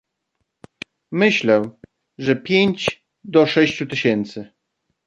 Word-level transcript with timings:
"Myślę, 1.11 1.69
że 2.17 2.35
pięć 2.35 3.05
do 3.23 3.45
sześciu 3.45 3.85
tysięcy..." 3.85 4.51